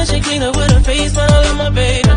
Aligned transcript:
that 0.00 0.14
she 0.14 0.20
clean 0.20 0.42
up 0.42 0.56
with 0.56 0.70
her 0.72 0.80
face, 0.80 1.12
but 1.12 1.30
I 1.30 1.42
love 1.44 1.58
my 1.58 1.70
baby. 1.70 2.08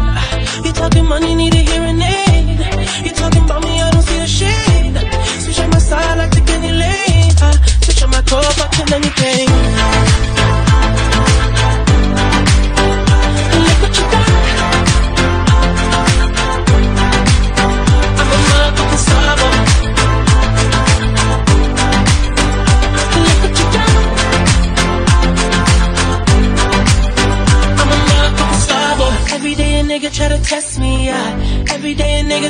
You 0.66 0.72
talking 0.72 1.06
money, 1.06 1.36
need 1.36 1.54
a 1.54 1.64
hearing 1.70 2.02
aid. 2.02 2.60
You 3.06 3.12
talking 3.12 3.44
about 3.44 3.62
me, 3.64 3.82
I 3.82 3.92
don't 3.92 4.02
see 4.04 4.20
a 4.20 4.28
shade. 4.28 4.96
Switch 5.44 5.60
on 5.60 5.70
my 5.70 5.80
side, 5.80 6.12
I 6.12 6.16
like 6.16 6.32
the 6.32 6.42
Kenny 6.42 6.72
Lane. 6.72 7.36
Switch 7.84 8.04
on 8.04 8.10
my 8.12 8.22
core, 8.22 8.44
fucking 8.60 8.94
anything. 8.94 10.13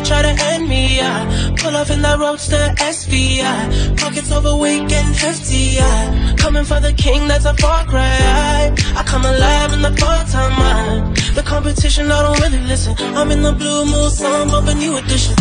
try 0.04 0.22
to 0.22 0.34
end 0.52 0.68
me, 0.68 1.00
I 1.02 1.56
Pull 1.58 1.76
off 1.76 1.90
in 1.90 2.02
that 2.02 2.20
roadster 2.20 2.64
SVI 2.78 3.98
Pockets 3.98 4.32
overweight 4.32 4.92
and 4.92 5.16
hefty, 5.16 5.80
I 5.80 6.36
Coming 6.38 6.66
for 6.66 6.80
the 6.80 6.94
king, 6.94 7.28
that's 7.28 7.46
a 7.46 7.54
far 7.56 7.86
cry, 7.86 8.74
I, 8.96 9.04
come 9.06 9.24
alive 9.26 9.74
in 9.74 9.82
the 9.82 9.92
part-time, 9.92 10.56
I 10.60 11.14
The 11.36 11.44
competition, 11.44 12.12
I 12.12 12.22
don't 12.22 12.40
really 12.42 12.64
listen. 12.68 12.96
I'm 13.18 13.32
in 13.32 13.42
the 13.42 13.54
blue 13.54 13.86
moon, 13.86 14.10
so 14.12 14.28
I'm 14.28 14.68
a 14.68 14.76
new 14.76 14.98
edition. 14.98 15.36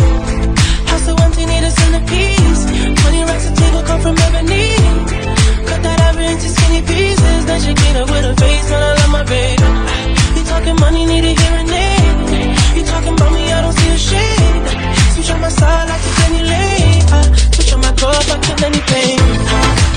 House 0.89 1.05
so 1.05 1.13
empty, 1.15 1.45
need 1.45 1.63
a 1.63 1.71
centerpiece. 1.71 2.63
20 3.01 3.23
racks 3.29 3.49
of 3.49 3.55
table 3.55 3.83
come 3.83 4.01
from 4.01 4.17
ebony. 4.17 4.73
Cut 5.69 5.81
that 5.83 6.01
ivory 6.07 6.27
into 6.33 6.49
skinny 6.49 6.81
pieces. 6.81 7.45
Then 7.45 7.59
she 7.61 7.73
clean 7.73 7.95
up 7.97 8.09
with 8.09 8.25
a 8.25 8.35
face, 8.41 8.71
and 8.71 8.83
I 8.83 8.93
love 8.99 9.11
my 9.11 9.23
baby. 9.23 9.63
You 10.37 10.43
talking 10.45 10.75
money, 10.79 11.05
need 11.05 11.25
a 11.25 11.33
hearing 11.39 11.69
aid. 11.69 12.02
You 12.75 12.83
talking 12.85 13.13
about 13.13 13.31
me, 13.31 13.51
I 13.51 13.61
don't 13.61 13.73
see 13.73 13.89
a 13.89 13.97
shade. 13.97 15.13
Switch 15.13 15.29
on 15.29 15.41
my 15.41 15.49
side 15.49 15.89
like 15.89 16.01
it's 16.01 16.21
any 16.25 16.41
lane. 16.41 17.03
I 17.07 17.19
uh, 17.19 17.35
switch 17.53 17.73
on 17.73 17.81
my 17.81 17.93
cup, 17.93 18.25
I 18.33 18.39
kill 18.41 18.65
anything. 18.65 19.92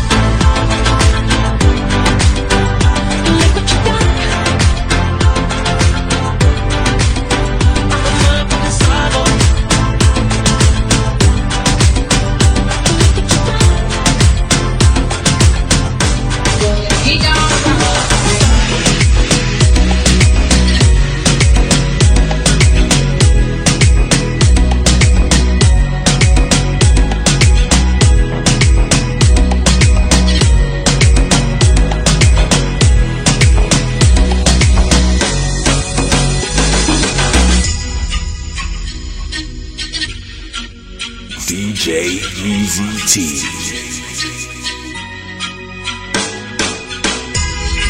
GT. 42.77 43.15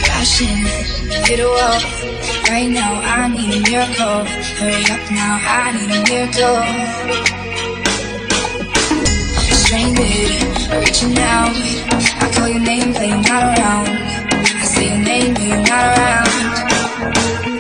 Caution, 0.07 0.59
hit 1.27 1.41
a 1.41 1.49
wall. 1.49 1.81
Right 2.49 2.71
now, 2.71 2.95
I 3.03 3.27
need 3.27 3.51
a 3.51 3.61
miracle. 3.69 4.25
Hurry 4.61 4.85
up 4.85 5.11
now, 5.11 5.41
I 5.43 5.73
need 5.75 5.91
a 5.91 6.01
miracle. 6.07 6.59
Stranded, 9.59 10.31
reaching 10.79 11.19
out. 11.19 11.51
I 12.23 12.31
call 12.37 12.49
your 12.49 12.61
name, 12.61 12.93
but 12.93 13.09
you're 13.09 13.23
not 13.23 13.59
around. 13.59 13.89
I 13.89 14.65
say 14.67 14.87
your 14.87 15.03
name, 15.05 15.35
but 15.35 15.43
you're 15.43 15.63
not 15.63 15.99
around. 15.99 17.56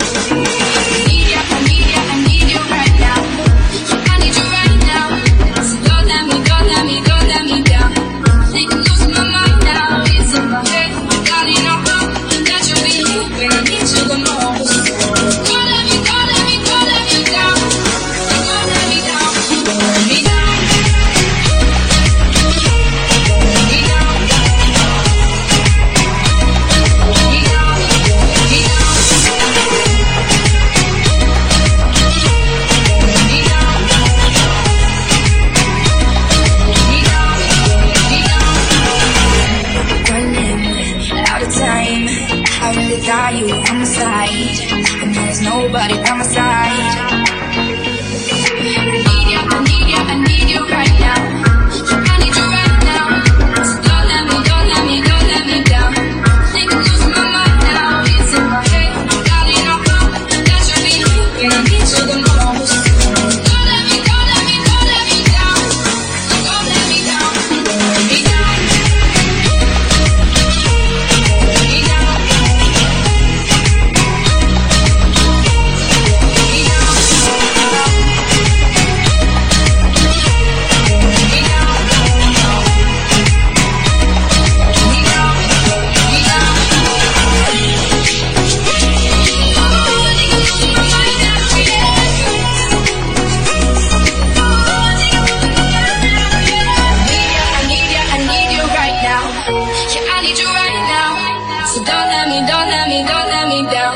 let 102.17 102.29
me, 102.29 102.41
don't 102.49 102.69
let 102.71 102.89
me, 102.89 103.05
don't 103.05 103.29
let 103.29 103.47
me 103.49 103.61
down. 103.69 103.95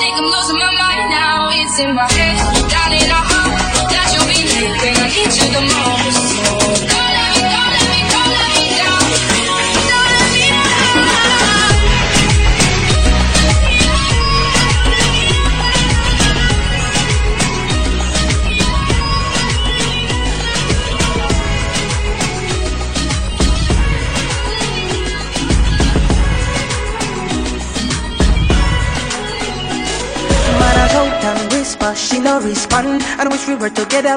Think 0.00 0.16
I'm 0.16 0.24
losing 0.24 0.58
my 0.58 0.72
mind 0.80 1.10
now, 1.10 1.50
it's 1.52 1.78
in 1.78 1.94
my 1.94 2.08
head. 2.16 2.36
Down 2.72 2.90
in 2.96 3.06
my 3.12 3.20
heart, 3.30 3.52
that 3.92 4.06
you'll 4.12 4.28
be 4.32 4.40
there 4.48 4.72
when 4.80 4.96
I 4.96 5.06
need 5.12 5.32
you 5.36 5.46
the 5.52 5.62
most. 5.68 6.19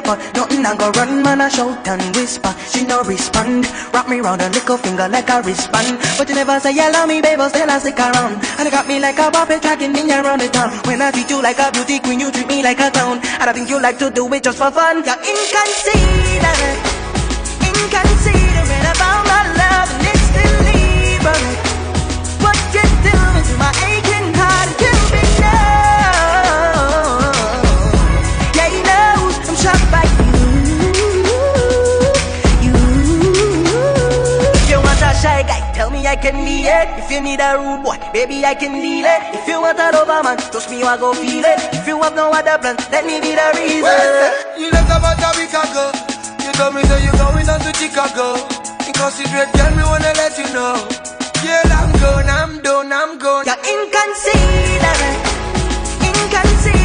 But 0.04 0.18
nothing 0.34 0.64
I 0.64 0.76
go 0.76 0.90
run, 0.92 1.22
man. 1.22 1.40
I 1.40 1.48
shout 1.48 1.86
and 1.88 2.16
whisper. 2.16 2.54
She 2.68 2.84
no 2.84 3.02
respond. 3.02 3.66
Wrap 3.92 4.08
me 4.08 4.20
round 4.20 4.40
her 4.42 4.50
little 4.50 4.76
finger 4.76 5.08
like 5.08 5.28
a 5.28 5.42
wristband. 5.42 5.98
But 6.18 6.28
you 6.28 6.34
never 6.34 6.60
say 6.60 6.72
you 6.72 6.90
love 6.92 7.08
me, 7.08 7.20
baby, 7.20 7.42
still 7.48 7.70
I 7.70 7.78
stick 7.78 7.98
around. 7.98 8.38
And 8.58 8.66
you 8.66 8.70
got 8.70 8.86
me 8.86 9.00
like 9.00 9.18
a 9.18 9.30
puppet 9.30 9.62
tracking 9.62 9.92
me 9.92 10.10
around 10.12 10.40
the 10.40 10.48
town. 10.48 10.70
When 10.86 11.02
I 11.02 11.10
treat 11.10 11.30
you 11.30 11.42
like 11.42 11.58
a 11.58 11.72
beauty 11.72 11.98
queen, 12.00 12.20
you 12.20 12.30
treat 12.30 12.48
me 12.48 12.62
like 12.62 12.80
a 12.80 12.90
clown. 12.90 13.18
And 13.40 13.50
I 13.50 13.52
think 13.52 13.68
you 13.68 13.80
like 13.80 13.98
to 13.98 14.10
do 14.10 14.32
it 14.32 14.42
just 14.44 14.58
for 14.58 14.70
fun. 14.70 15.04
You're 15.04 15.20
inconsiderate, 15.24 16.80
inconsiderate 17.64 18.86
about 18.94 19.22
my 19.26 19.42
love, 19.56 19.90
and 19.90 20.06
it's 20.06 20.28
deliberate. 20.32 20.63
Can 36.24 36.40
be 36.40 36.64
it. 36.64 36.88
If 36.96 37.12
you 37.12 37.20
need 37.20 37.40
a 37.40 37.60
rude 37.60 37.84
boy, 37.84 38.00
baby, 38.16 38.46
I 38.48 38.54
can 38.54 38.72
deal 38.80 39.04
it. 39.04 39.20
If 39.36 39.44
you 39.46 39.60
want 39.60 39.76
a 39.76 39.92
lover 39.92 40.24
man, 40.24 40.38
trust 40.48 40.70
me, 40.70 40.82
I 40.82 40.96
go 40.96 41.12
feel 41.12 41.44
it. 41.44 41.60
If 41.76 41.86
you 41.86 42.00
have 42.00 42.16
no 42.16 42.32
other 42.32 42.56
plan, 42.56 42.76
let 42.88 43.04
me 43.04 43.20
be 43.20 43.36
the 43.36 43.48
reason. 43.60 43.84
Well, 43.84 44.32
you 44.56 44.72
left 44.72 44.88
about 44.88 45.20
a 45.20 45.30
week 45.36 45.52
ago. 45.52 45.92
You 46.40 46.50
told 46.56 46.72
me 46.72 46.80
that 46.88 47.00
you're 47.04 47.20
going 47.20 47.44
on 47.44 47.60
to 47.60 47.72
Chicago. 47.76 48.40
Inconsiderate 48.88 49.52
girl, 49.52 49.72
me 49.76 49.84
wanna 49.84 50.16
let 50.16 50.32
you 50.40 50.48
know. 50.56 50.80
Girl, 51.44 51.68
I'm 51.76 51.92
gone, 52.00 52.30
I'm 52.32 52.52
done, 52.64 52.88
I'm 52.88 53.18
gone. 53.20 53.44
You're 53.44 53.60
inconsiderate, 53.60 55.20
inconsiderate 56.08 56.83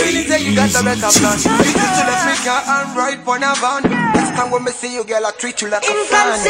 Me 0.00 0.06
have 0.06 0.08
a 0.08 0.08
feeling 0.12 0.24
say 0.28 0.40
you 0.44 0.54
got 0.56 0.70
a 0.70 0.72
better 0.82 1.10
plan. 1.18 1.38
You 1.38 1.72
just 1.72 2.00
to 2.00 2.06
left 2.06 2.26
me 2.26 2.34
car 2.44 2.62
and 2.66 2.96
ride 2.96 3.20
for 3.24 3.36
a 3.36 3.54
van. 3.60 3.82
Next 4.14 4.32
time 4.36 4.50
when 4.50 4.64
me 4.64 4.72
see 4.72 4.94
you, 4.94 5.04
girl, 5.04 5.26
I 5.26 5.30
treat 5.32 5.60
you 5.60 5.68
like 5.68 5.84
a 5.84 6.04
fan. 6.04 6.40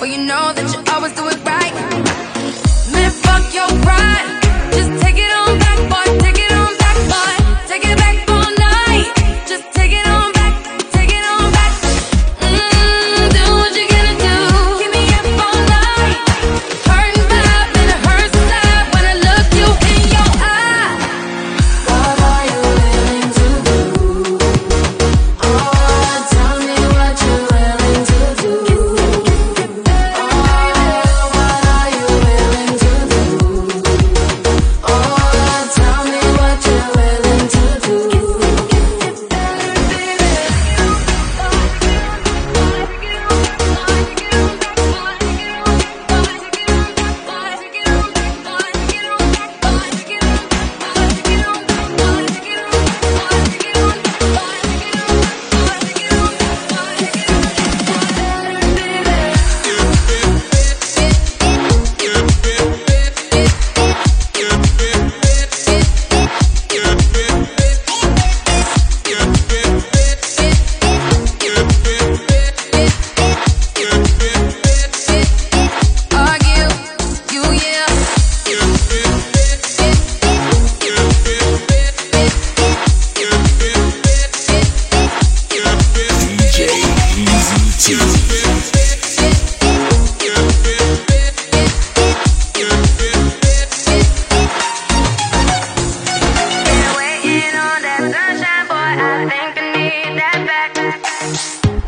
Well, 0.00 0.08
you 0.08 0.24
know 0.24 0.54
that 0.54 0.72
you 0.72 0.94
always 0.94 1.12
do 1.12 1.28
it 1.28 1.36
right. 1.44 1.74
Man, 2.90 3.10
fuck 3.10 3.52
your 3.52 3.68
pride. 3.82 4.39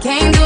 Can't 0.02 0.41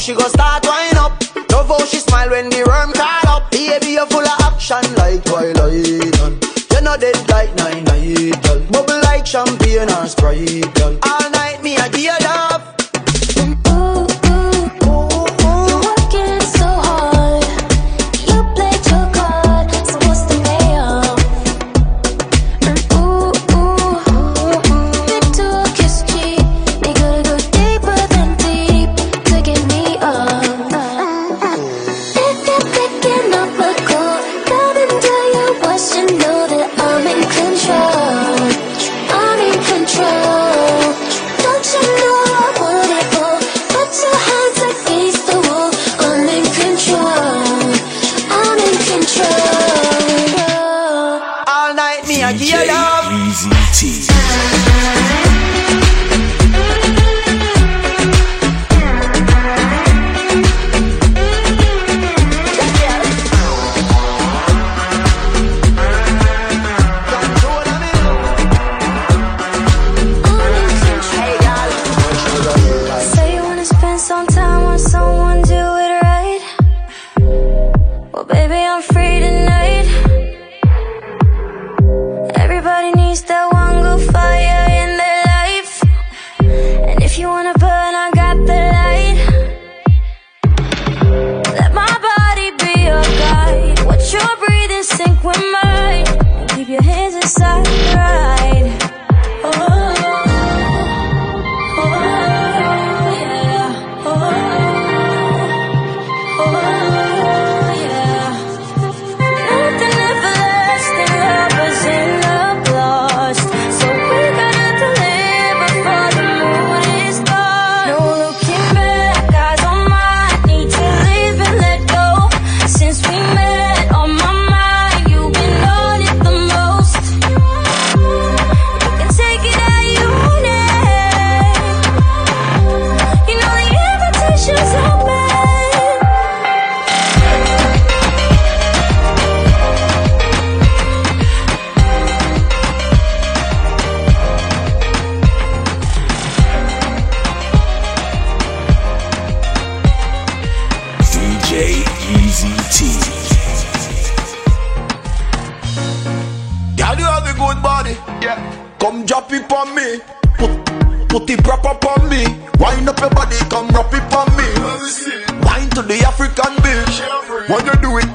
she 0.00 0.14
go 0.14 0.26
start 0.28 0.64
wind 0.66 0.96
up. 0.96 1.12
Love 1.52 1.68
how 1.68 1.84
she 1.84 1.98
smile 1.98 2.30
when 2.30 2.48
the 2.48 2.64
worm 2.66 2.92
call 2.92 3.36
up. 3.36 3.50
Baby, 3.50 3.92
you 3.92 4.06
full 4.06 4.20
of 4.20 4.40
action 4.40 4.82
like 4.96 5.22
Twilight. 5.24 6.18
And 6.20 6.42
you 6.72 6.80
know 6.80 6.96
dead 6.96 7.28
like 7.28 7.54
nine 7.56 7.84
girl. 7.84 8.60
Bubble 8.70 9.00
like 9.02 9.26
champagne 9.26 9.90
or 9.90 10.06
Sprite, 10.06 10.74
girl. 10.74 11.19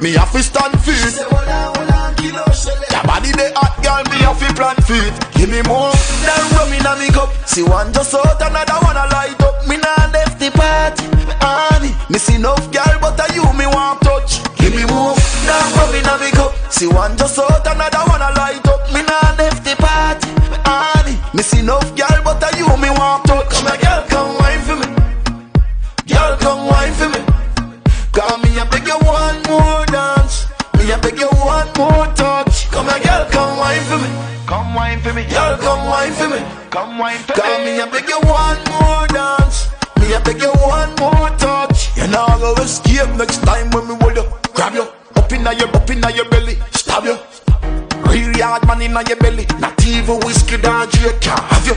Me 0.06 0.14
have 0.14 0.32
to 0.32 0.44
stand 0.44 0.78
feet. 0.86 1.18
Your 1.18 3.04
body 3.10 3.32
the 3.34 3.50
hot 3.58 3.74
girl, 3.82 4.06
me 4.14 4.22
have 4.22 4.38
to 4.38 4.54
plant 4.54 4.78
feet. 4.86 5.14
Give 5.34 5.50
me 5.50 5.66
more 5.66 5.90
than 6.22 6.44
rum 6.54 6.70
in 6.78 6.86
a 6.86 6.94
me 7.02 7.10
cup. 7.10 7.34
See 7.50 7.66
one 7.66 7.90
just 7.92 8.14
out, 8.14 8.38
another 8.38 8.78
one 8.86 8.98
a 9.02 9.10
light 9.10 9.42
up. 9.42 9.66
Me 9.66 9.82
nah 9.82 10.06
left 10.14 10.38
the 10.38 10.54
party, 10.54 11.10
honey. 11.42 11.90
Me 12.14 12.20
see 12.22 12.36
enough 12.38 12.70
girl, 12.70 12.96
but 13.02 13.18
a 13.18 13.34
you 13.34 13.50
me 13.58 13.66
want 13.66 13.98
touch. 14.06 14.46
Give 14.62 14.78
me 14.78 14.86
more 14.86 15.18
than 15.50 15.66
rum 15.74 15.96
in 15.98 16.06
a 16.06 16.16
me 16.22 16.30
cup. 16.38 16.54
See 16.70 16.86
one 16.86 17.18
just 17.18 17.40
out, 17.42 17.66
another 17.66 18.06
one 18.06 18.22
a 18.22 18.30
light 18.38 18.62
up. 18.70 18.86
Me 18.94 19.02
nah 19.02 19.34
left 19.42 19.66
the 19.66 19.74
party, 19.82 20.30
honey. 20.70 21.18
Me 21.34 21.42
see 21.42 21.66
enough 21.66 21.90
girl, 21.98 22.22
but 22.22 22.46
a 22.46 22.54
you 22.62 22.70
me 22.78 22.94
want 22.94 23.26
touch. 23.26 23.50
Come 23.58 23.74
here, 23.74 23.82
girl, 23.82 24.06
come 24.14 24.38
wine 24.38 24.62
for 24.70 24.78
me. 24.78 24.88
Girl, 26.06 26.38
come 26.38 26.62
wine 26.70 26.94
for 26.94 27.10
me. 27.10 27.15
More 31.78 32.08
touch. 32.16 32.70
Come 32.72 32.88
here, 32.88 33.00
girl, 33.04 33.26
come 33.30 33.58
wine 33.58 33.84
for 33.84 33.98
me. 33.98 34.10
Come 34.48 34.74
wine 34.76 35.00
for 35.02 35.14
me. 35.14 35.24
Girl, 35.26 35.58
come 35.58 35.86
wine 35.88 36.14
for 36.14 36.30
me. 36.30 36.40
Come 36.70 36.98
wine 36.98 37.18
for 37.20 37.34
me. 37.34 37.42
Call 37.42 37.60
me, 37.66 37.82
I 37.82 37.90
beg 37.90 38.08
you 38.08 38.20
one 38.24 38.60
more 38.72 39.08
dance. 39.08 39.68
Me, 40.00 40.14
I 40.14 40.22
beg 40.24 40.42
you 40.42 40.52
one 40.62 40.94
more 41.00 41.30
touch. 41.38 41.96
You 41.98 42.08
know 42.08 42.24
I 42.28 42.40
go 42.40 42.54
escape 42.62 43.10
next 43.18 43.40
time 43.44 43.70
when 43.72 43.88
me 43.88 43.96
hold 44.00 44.16
you, 44.16 44.26
grab 44.54 44.74
you, 44.74 44.88
up 45.16 45.32
inna 45.32 45.54
your, 45.54 45.70
up 45.76 45.90
inna 45.90 46.12
your 46.12 46.30
belly, 46.30 46.58
stab 46.72 47.04
you. 47.06 47.18
Real 48.08 48.34
hard 48.44 48.68
man 48.68 48.82
inna 48.82 49.04
your 49.08 49.18
belly, 49.18 49.46
not 49.60 49.84
even 49.86 50.20
whiskey, 50.20 50.58
dog, 50.58 50.94
you 50.96 51.12
can't 51.22 51.40
have 51.40 51.66
you. 51.68 51.76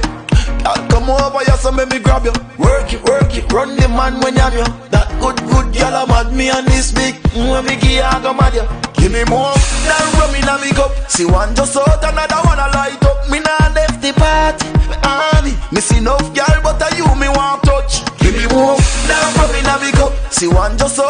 Girl, 0.63 0.89
come 0.91 1.11
over, 1.11 1.43
you're 1.47 1.57
so 1.57 1.73
make 1.73 1.89
me 1.91 1.99
grab 2.01 2.25
you. 2.25 2.33
Work 2.59 2.93
it, 2.93 3.03
work 3.05 3.35
it, 3.35 3.51
run 3.53 3.77
the 3.77 3.89
man 3.89 4.21
when 4.21 4.35
you 4.35 4.41
have 4.41 4.55
you. 4.55 4.65
That 4.91 5.09
good, 5.21 5.39
good 5.49 5.73
girl, 5.73 5.95
I'm 5.95 6.09
mad 6.09 6.33
me 6.33 6.51
on 6.51 6.65
this 6.67 6.93
big. 6.93 7.15
When 7.35 7.65
me 7.65 7.77
give 7.77 7.91
you, 7.91 8.03
I 8.03 8.21
go 8.23 8.35
mad 8.35 8.55
you. 8.55 8.88
Give 8.99 9.13
me 9.13 9.25
more 9.25 9.55
than 9.87 10.05
rum 10.19 10.35
in 10.35 10.49
a 10.49 10.59
me 10.59 10.71
cup. 10.75 10.91
See 11.09 11.25
one 11.25 11.55
just 11.55 11.77
out, 11.77 12.03
another 12.03 12.41
one 12.45 12.59
I 12.59 12.69
light 12.75 13.03
up. 13.05 13.31
Me 13.31 13.39
nah 13.41 13.71
left 13.75 14.03
the 14.03 14.13
party, 14.13 14.67
honey. 15.07 15.55
Me 15.73 15.81
see 15.81 15.99
enough 15.99 16.27
girl, 16.35 16.59
but 16.63 16.83
I 16.83 16.97
you 16.99 17.07
me 17.15 17.29
want 17.29 17.63
touch. 17.63 18.03
Give 18.19 18.35
me 18.35 18.47
more 18.51 18.77
than 19.07 19.25
rum 19.39 19.55
in 19.55 19.67
a 19.71 19.75
me 19.79 19.91
cup. 19.93 20.13
See 20.33 20.49
one 20.49 20.77
just 20.77 20.99
out, 20.99 21.08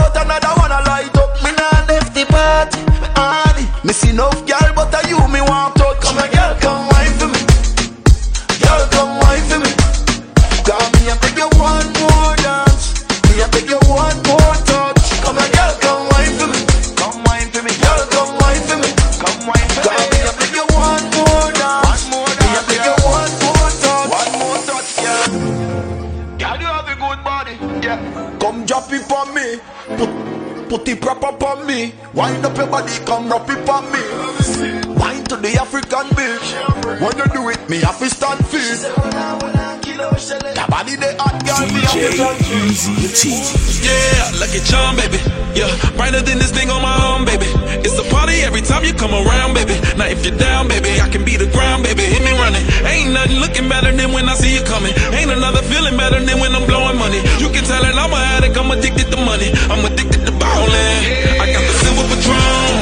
Yeah, 45.59 45.75
brighter 45.99 46.23
than 46.23 46.38
this 46.38 46.55
thing 46.55 46.71
on 46.71 46.79
my 46.87 46.94
arm, 46.94 47.27
baby. 47.27 47.51
It's 47.83 47.99
a 47.99 48.07
party 48.14 48.47
every 48.47 48.62
time 48.62 48.87
you 48.87 48.94
come 48.94 49.11
around, 49.11 49.59
baby. 49.59 49.75
Now 49.99 50.07
if 50.07 50.23
you're 50.23 50.38
down, 50.38 50.71
baby, 50.71 51.03
I 51.03 51.11
can 51.11 51.25
be 51.27 51.35
the 51.35 51.51
ground, 51.51 51.83
baby. 51.83 52.07
Hit 52.07 52.23
me 52.23 52.31
running. 52.38 52.62
Ain't 52.87 53.11
nothing 53.11 53.42
looking 53.42 53.66
better 53.66 53.90
than 53.90 54.14
when 54.14 54.31
I 54.31 54.38
see 54.38 54.55
you 54.55 54.62
coming. 54.62 54.94
Ain't 55.18 55.35
another 55.35 55.59
feeling 55.66 55.97
better 55.99 56.23
than 56.23 56.38
when 56.38 56.55
I'm 56.55 56.62
blowing 56.62 56.94
money. 56.94 57.18
You 57.42 57.51
can 57.51 57.66
tell 57.66 57.83
that 57.83 57.90
I'm 57.90 58.14
an 58.14 58.23
addict, 58.38 58.55
I'm 58.55 58.71
addicted 58.71 59.11
to 59.11 59.18
money. 59.18 59.51
I'm 59.66 59.83
addicted 59.83 60.31
to 60.31 60.33
ballin'. 60.38 61.42
I 61.42 61.51
got 61.51 61.64
the 61.66 61.75
silver 61.83 62.07
patron. 62.07 62.79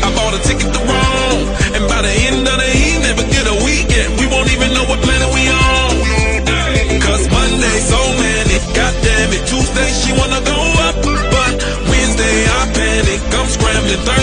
I 0.00 0.08
bought 0.16 0.32
a 0.32 0.40
ticket 0.48 0.72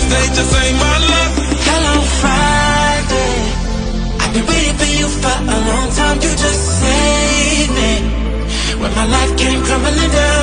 Thursday 0.10 0.36
just 0.36 0.54
ain't 0.58 0.78
my 0.78 0.98
luck. 1.12 1.32
Hello 1.70 1.96
Friday. 2.22 3.38
I've 4.22 4.34
been 4.34 4.46
waiting 4.50 4.78
for 4.82 4.90
you 5.00 5.08
for 5.22 5.38
a 5.38 5.58
long 5.70 5.88
time. 5.94 6.18
You 6.26 6.32
just 6.46 6.62
saved 6.82 7.74
me 7.78 7.94
when 8.82 8.92
my 8.96 9.06
life 9.06 9.38
came 9.38 9.62
crumbling 9.64 10.12
down, 10.12 10.39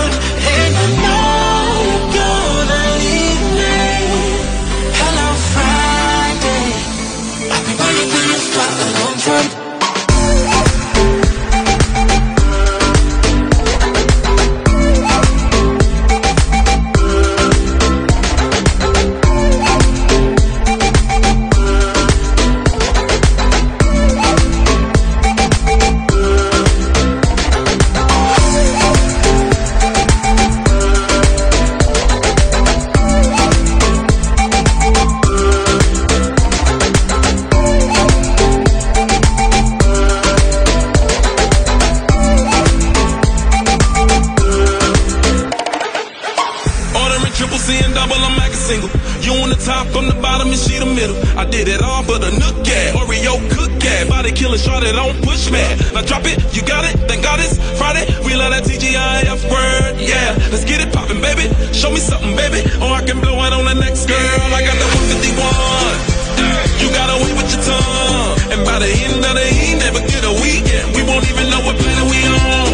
the 52.27 52.33
nook, 52.43 52.59
yeah. 52.67 52.99
Oreo 52.99 53.39
cook, 53.55 53.71
yeah. 53.83 54.05
Body 54.09 54.33
killer, 54.33 54.59
shot 54.59 54.83
it 54.83 54.97
on 54.99 55.15
push, 55.23 55.51
man. 55.51 55.79
Now 55.95 56.03
drop 56.03 56.25
it, 56.27 56.39
you 56.55 56.62
got 56.67 56.85
it, 56.85 56.99
thank 57.07 57.23
God 57.23 57.39
it's 57.39 57.59
Friday. 57.79 58.07
We 58.27 58.35
love 58.35 58.51
that 58.51 58.65
TGIF 58.67 59.41
word, 59.47 60.01
yeah. 60.03 60.35
Let's 60.51 60.65
get 60.65 60.83
it 60.83 60.91
poppin', 60.93 61.21
baby. 61.23 61.47
Show 61.73 61.91
me 61.91 62.01
something, 62.03 62.35
baby. 62.35 62.67
Or 62.83 62.91
I 62.91 63.03
can 63.07 63.21
blow 63.23 63.39
it 63.47 63.53
on 63.53 63.65
the 63.65 63.75
next 63.79 64.07
girl. 64.11 64.39
I 64.51 64.61
got 64.67 64.75
the 64.75 64.89
151. 65.15 66.83
You 66.83 66.89
got 66.93 67.09
away 67.15 67.33
with 67.39 67.49
your 67.55 67.62
tongue. 67.62 68.35
And 68.53 68.61
by 68.67 68.79
the 68.83 68.91
end 68.91 69.23
of 69.23 69.35
the 69.39 69.47
evening, 69.47 69.93
forget 69.95 70.23
a 70.27 70.35
weekend. 70.43 70.87
We 70.99 71.03
won't 71.07 71.27
even 71.31 71.47
know 71.51 71.62
what 71.62 71.77
planet 71.79 72.07
we 72.11 72.19
on. 72.27 72.69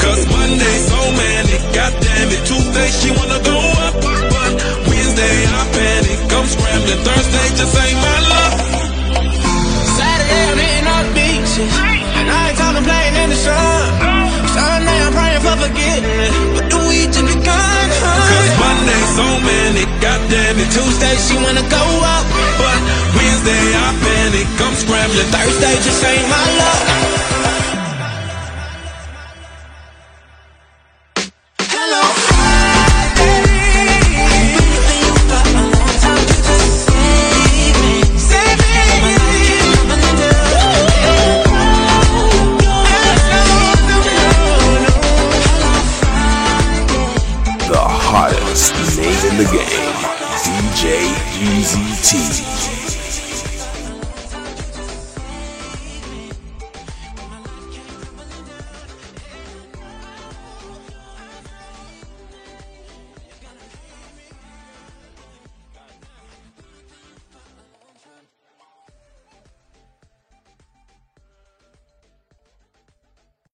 Cause 0.00 0.24
Monday 0.30 0.76
so 0.88 1.00
manic, 1.20 1.62
goddamn 1.76 2.28
it. 2.32 2.42
Tuesday 2.48 2.88
she 2.96 3.08
wanna 3.12 3.40
go 3.44 3.56
up, 3.84 3.94
Wednesday 4.88 5.36
I 5.44 5.62
panic. 5.74 6.18
I'm 6.32 6.46
scrambling. 6.46 7.02
Thursday 7.02 7.46
just 7.58 7.74
ain't 7.76 7.98
my 7.98 8.17
the. 11.58 11.66
And 11.66 12.26
I 12.30 12.40
ain't 12.50 12.58
talking 12.58 12.84
playing 12.86 13.16
in 13.18 13.28
the 13.34 13.38
sun. 13.38 13.82
Sunday 14.54 14.98
I'm 15.02 15.12
praying 15.12 15.42
for 15.42 15.56
forgiveness. 15.58 16.32
But 16.54 16.66
the 16.70 16.78
weed 16.86 17.10
to 17.12 17.22
be 17.26 17.34
gone. 17.42 17.88
Cause 18.30 18.50
Monday 18.62 19.02
so 19.18 19.26
manic, 19.42 19.90
goddamn 19.98 20.56
it. 20.62 20.70
Tuesday 20.70 21.14
she 21.26 21.34
wanna 21.42 21.66
go 21.66 21.84
up. 22.14 22.24
But 22.60 22.78
Wednesday 23.18 23.64
I 23.74 23.88
panic. 24.02 24.46
I'm 24.62 24.74
scrambling. 24.78 25.28
Thursday 25.34 25.74
just 25.82 26.02
ain't 26.06 26.28
my 26.30 26.46
luck. 26.62 26.67